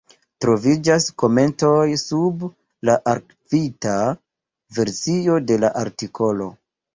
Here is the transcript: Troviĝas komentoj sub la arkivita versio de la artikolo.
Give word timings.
Troviĝas 0.43 1.03
komentoj 1.23 1.83
sub 2.03 2.45
la 2.89 2.95
arkivita 3.11 3.93
versio 4.79 5.37
de 5.53 5.61
la 5.67 5.73
artikolo. 5.85 6.51